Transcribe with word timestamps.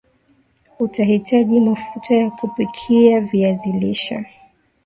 Utahitaji 0.79 1.59
mafuta 1.59 2.15
ya 2.15 2.29
kupikia 2.31 3.21
viazi 3.21 3.71
lishe 3.71 4.25